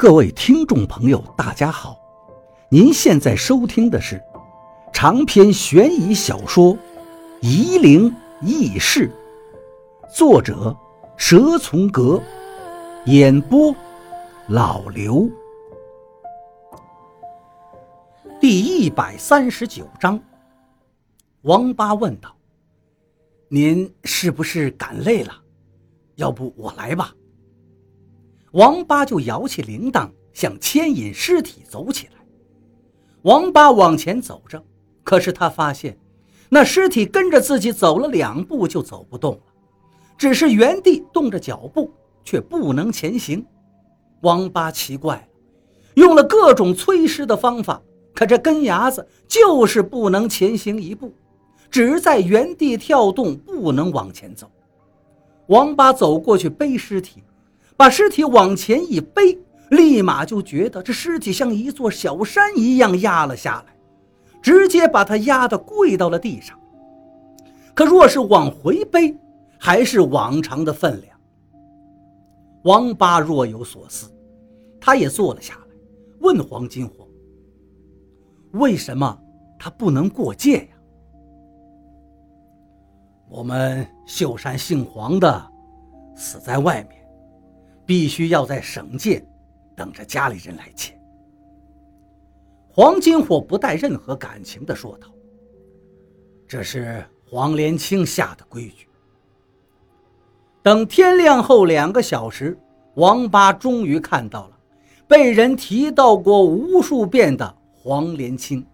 [0.00, 1.94] 各位听众朋友，大家好！
[2.70, 4.18] 您现在收听的是
[4.94, 6.74] 长篇悬疑小说
[7.42, 8.10] 《夷陵
[8.40, 9.12] 轶事》，
[10.16, 10.74] 作者
[11.18, 12.18] 蛇从阁，
[13.04, 13.76] 演播
[14.48, 15.28] 老刘。
[18.40, 20.18] 第一百三十九章，
[21.42, 22.34] 王八问道
[23.52, 25.34] ：“您是不是赶累了？
[26.14, 27.14] 要不我来吧？”
[28.52, 32.12] 王八就摇起铃铛，想牵引尸体走起来。
[33.22, 34.60] 王八往前走着，
[35.04, 35.96] 可是他发现，
[36.48, 39.42] 那尸体跟着自己走了两步就走不动了，
[40.18, 41.92] 只是原地动着脚步，
[42.24, 43.44] 却不能前行。
[44.22, 45.22] 王八奇怪了，
[45.94, 47.80] 用了各种催尸的方法，
[48.12, 51.12] 可这根牙子就是不能前行一步，
[51.70, 54.50] 只在原地跳动，不能往前走。
[55.46, 57.22] 王八走过去背尸体。
[57.80, 59.38] 把尸体往前一背，
[59.70, 63.74] 立马就觉得这尸体像一座小山一样压了下来，
[64.42, 66.60] 直接把他压得跪到了地上。
[67.72, 69.16] 可若是往回背，
[69.58, 71.18] 还是往常的分量。
[72.64, 74.12] 王八若有所思，
[74.78, 75.74] 他也坐了下来，
[76.18, 77.08] 问黄金火
[78.60, 79.18] ：“为什么
[79.58, 80.76] 他不能过界呀？”
[83.26, 85.50] 我们秀山姓黄的
[86.14, 86.99] 死在外面。
[87.90, 89.20] 必须要在省界
[89.74, 90.96] 等着家里人来接。
[92.68, 95.08] 黄金火不带任何感情的说道
[96.46, 98.86] ：“这是黄连清下的规矩。”
[100.62, 102.56] 等天亮后两个小时，
[102.94, 104.56] 王八终于看到了
[105.08, 108.64] 被人提到过无数遍的黄连清，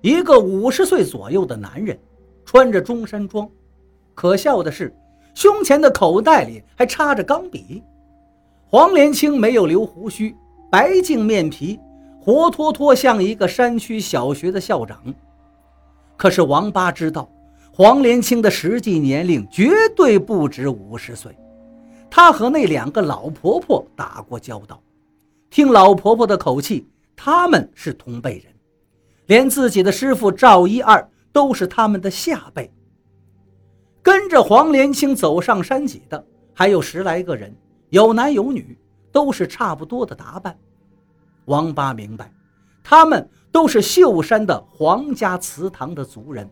[0.00, 1.96] 一个五十岁左右的男人，
[2.44, 3.48] 穿着中山装。
[4.12, 4.92] 可笑的是，
[5.34, 7.80] 胸前的口袋里还插着钢笔。
[8.70, 10.36] 黄连清没有留胡须，
[10.70, 11.80] 白净面皮，
[12.20, 15.02] 活脱脱像一个山区小学的校长。
[16.18, 17.26] 可是王八知道，
[17.72, 21.34] 黄连清的实际年龄绝对不止五十岁。
[22.10, 24.78] 他和那两个老婆婆打过交道，
[25.48, 28.52] 听老婆婆的口气，他们是同辈人，
[29.28, 32.70] 连自己的师傅赵一二都是他们的下辈。
[34.02, 36.22] 跟着黄连青走上山脊的
[36.52, 37.50] 还有十来个人。
[37.90, 38.76] 有男有女，
[39.10, 40.56] 都是差不多的打扮。
[41.46, 42.30] 王八明白，
[42.82, 46.48] 他们都是秀山的皇家祠堂的族人。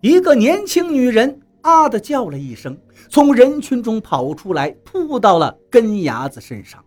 [0.00, 2.76] 一个年轻女人啊的叫了一声，
[3.08, 6.84] 从人群中跑出来，扑到了根牙子身上，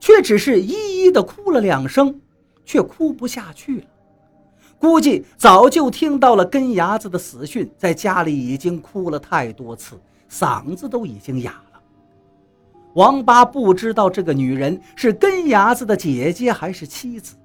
[0.00, 2.18] 却只是一一的哭了两声，
[2.64, 3.86] 却哭不下去了。
[4.78, 10.00] 估计早就听到了根牙子的死讯，在家里已经哭了太多次，
[10.30, 11.62] 嗓子都已经哑。
[12.96, 17.36] 王八不知道这个女人是根牙子的姐姐还是妻子。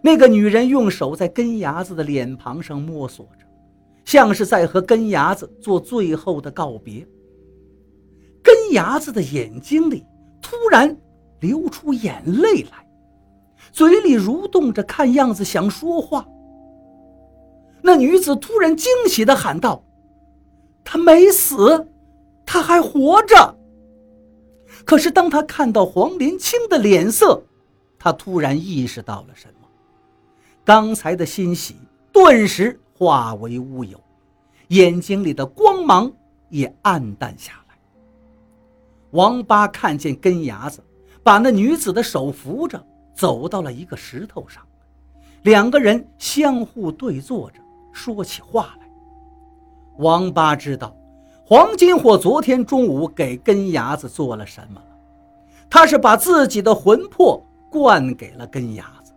[0.00, 3.44] 那个女人用手在根牙子的脸庞上摸索着，
[4.06, 7.06] 像是在和根牙子做最后的告别。
[8.42, 10.06] 根牙子的眼睛里
[10.40, 10.96] 突然
[11.40, 12.88] 流出眼泪来，
[13.70, 16.26] 嘴里蠕动着，看样子想说话。
[17.82, 19.84] 那女子突然惊喜地喊道
[20.82, 21.86] ：“他没死，
[22.46, 23.56] 他还活着。”
[24.88, 27.42] 可是，当他看到黄连青的脸色，
[27.98, 29.68] 他突然意识到了什么，
[30.64, 31.76] 刚才的欣喜
[32.10, 34.00] 顿时化为乌有，
[34.68, 36.10] 眼睛里的光芒
[36.48, 37.74] 也暗淡下来。
[39.10, 40.82] 王八看见根牙子
[41.22, 42.82] 把那女子的手扶着，
[43.14, 44.66] 走到了一个石头上，
[45.42, 47.60] 两个人相互对坐着，
[47.92, 48.88] 说起话来。
[49.98, 50.96] 王八知道。
[51.50, 54.86] 黄金火昨天中午给根牙子做了什么了？
[55.70, 59.14] 他是把自己的魂魄灌给了根牙子，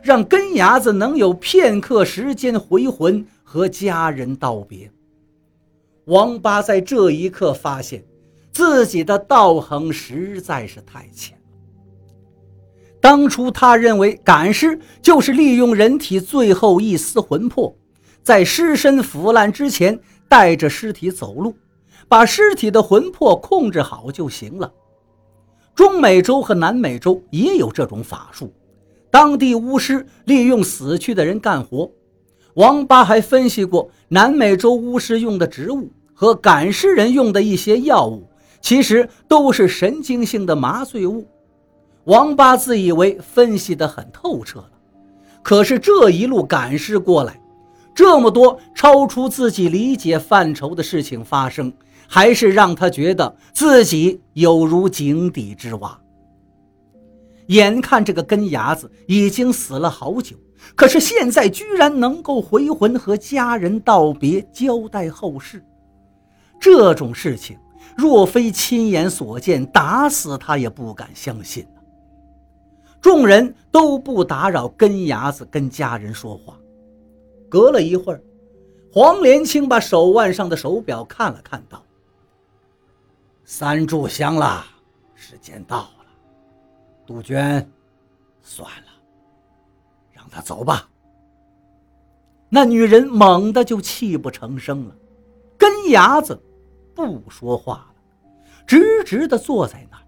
[0.00, 4.88] 让根牙子能有片刻时间回魂和家人道别。
[6.04, 8.04] 王八在这一刻发现，
[8.52, 11.42] 自己的道行实在是太浅了。
[13.00, 17.74] 当初他认为赶尸就是利用人体最后一丝魂魄，
[18.22, 21.52] 在尸身腐烂之前带着尸体走路。
[22.12, 24.70] 把尸体的魂魄控制好就行了。
[25.74, 28.52] 中美洲和南美洲也有这种法术，
[29.10, 31.90] 当地巫师利用死去的人干活。
[32.56, 38.28] 王八还分析过，南美洲巫师用的植物和赶尸人用的一些药物，
[38.60, 41.26] 其实都是神经性的麻醉物。
[42.04, 44.70] 王八自以为分析得很透彻了，
[45.42, 47.40] 可是这一路赶尸过来，
[47.94, 51.72] 这么多超出自己理解范畴的事情发生。
[52.14, 55.98] 还是让他觉得自己有如井底之蛙。
[57.46, 60.36] 眼看这个根牙子已经死了好久，
[60.74, 65.64] 可是现在居然能够回魂和家人道别，交代后事。
[66.60, 67.56] 这种事情
[67.96, 71.66] 若非亲眼所见，打死他也不敢相信
[73.00, 76.58] 众人都不打扰根牙子跟家人说话。
[77.48, 78.22] 隔了一会儿，
[78.92, 81.82] 黄连清把手腕上的手表看了看，道
[83.44, 84.64] ：“三炷香了，
[85.14, 86.04] 时间到了。”
[87.06, 87.68] 杜鹃，
[88.40, 88.88] 算了，
[90.12, 90.88] 让他走吧。
[92.48, 94.94] 那女人猛地就泣不成声了，
[95.58, 96.40] 根牙子
[96.94, 97.86] 不说话了，
[98.66, 100.02] 直直地坐在那儿。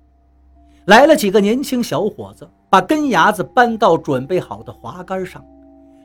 [0.86, 5.44] 来了几个年轻小伙子，把根牙子搬到准备好的滑竿上，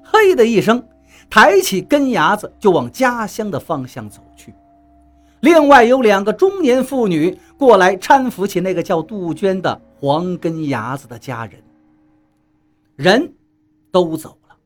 [0.03, 0.81] 嘿的一声，
[1.29, 4.53] 抬起根牙子就往家乡的方向走去。
[5.41, 11.63] 另外有两个中年妇女过来搀扶起那个叫杜鹃的黄根牙子的家人，
[12.95, 13.33] 人
[13.91, 14.57] 都走了，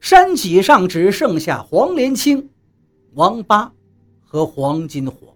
[0.00, 2.48] 山脊上只剩下黄连青、
[3.14, 3.72] 王八
[4.22, 5.34] 和黄金火。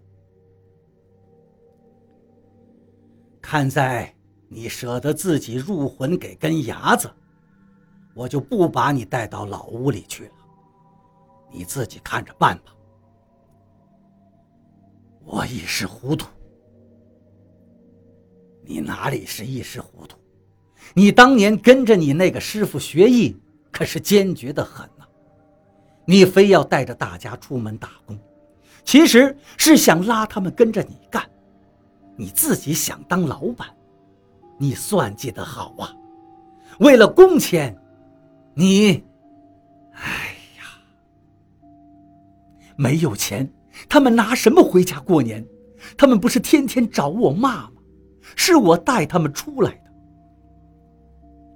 [3.41, 4.15] 看在
[4.49, 7.11] 你舍得自己入魂给根牙子，
[8.15, 10.33] 我就不把你带到老屋里去了，
[11.51, 12.75] 你自己看着办吧。
[15.33, 16.27] 我一时糊涂，
[18.65, 20.19] 你哪里是一时糊涂？
[20.93, 23.37] 你当年跟着你那个师傅学艺，
[23.71, 25.07] 可是坚决的很呐。
[26.05, 28.19] 你非要带着大家出门打工，
[28.83, 31.25] 其实是想拉他们跟着你干。
[32.17, 33.69] 你自己想当老板，
[34.59, 35.95] 你算计的好啊！
[36.81, 37.81] 为了工钱，
[38.53, 39.05] 你，
[39.93, 40.65] 哎呀，
[42.75, 43.49] 没有钱。
[43.89, 45.47] 他们拿什么回家过年？
[45.97, 47.73] 他们不是天天找我骂吗？
[48.37, 49.91] 是我带他们出来的。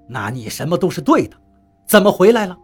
[0.08, 1.36] 那你什么都是对的，
[1.86, 2.58] 怎么回来了？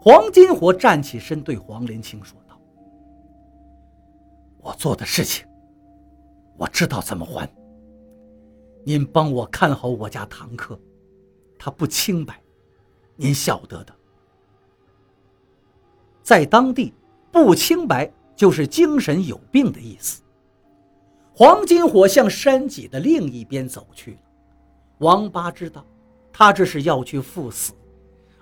[0.00, 2.56] 黄金火站起身对黄连清说道
[4.62, 5.44] ：“我做的事情，
[6.56, 7.48] 我知道怎么还。
[8.84, 10.78] 您帮我看好我家堂客，
[11.58, 12.40] 他不清白，
[13.16, 13.94] 您晓得的。
[16.22, 16.94] 在当地。”
[17.34, 20.22] 不清白就是精神有病的意思。
[21.34, 24.18] 黄金火向山脊的另一边走去了。
[24.98, 25.84] 王八知道，
[26.32, 27.72] 他这是要去赴死，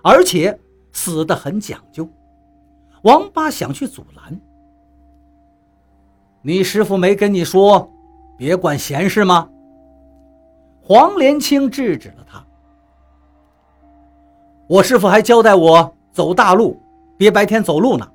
[0.03, 0.57] 而且
[0.91, 2.07] 死得很讲究。
[3.01, 4.39] 王八想去阻拦。
[6.43, 7.91] 你师傅没跟你说，
[8.37, 9.49] 别管闲事吗？
[10.83, 12.45] 黄连清制止了他。
[14.67, 16.79] 我师傅还交代我走大路，
[17.17, 18.12] 别白天走路呢。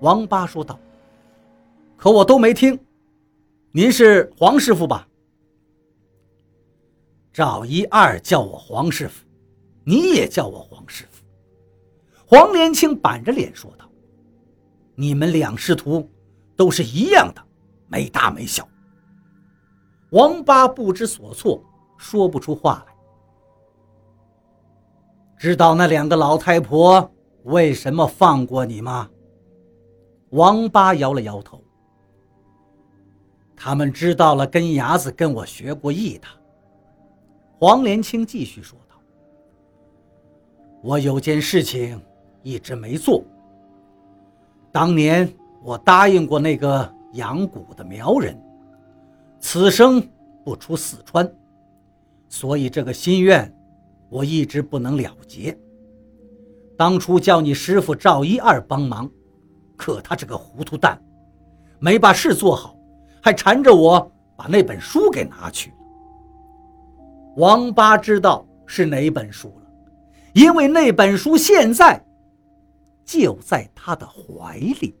[0.00, 0.78] 王八说道
[1.96, 2.78] ：“可我都没听，
[3.72, 5.06] 您是黄师傅吧？”
[7.32, 9.24] 赵一二叫我黄师傅，
[9.84, 11.24] 你也叫我黄师傅。
[12.26, 13.88] 黄连清板着脸说道
[14.94, 16.08] ：“你们两师徒
[16.56, 17.42] 都是一样的，
[17.86, 18.68] 没大没小。”
[20.10, 21.62] 王八不知所措，
[21.96, 22.94] 说不出话来。
[25.38, 27.12] 知道那两个老太婆
[27.44, 29.08] 为什么放过你吗？
[30.30, 31.62] 王八摇了摇头。
[33.56, 36.28] 他们知道了根牙子跟我学过艺的。
[37.58, 38.94] 黄连清继续说道
[40.80, 42.00] ：“我有件事情
[42.44, 43.24] 一直没做。
[44.70, 45.28] 当年
[45.60, 48.40] 我答应过那个养蛊的苗人，
[49.40, 50.00] 此生
[50.44, 51.28] 不出四川，
[52.28, 53.52] 所以这个心愿
[54.08, 55.58] 我一直不能了结。
[56.76, 59.10] 当初叫你师傅赵一二帮忙。”
[59.78, 61.00] 可他这个糊涂蛋，
[61.78, 62.76] 没把事做好，
[63.22, 65.72] 还缠着我把那本书给拿去。
[67.36, 69.70] 王八知道是哪本书了，
[70.34, 72.04] 因为那本书现在
[73.04, 74.94] 就在他的怀里。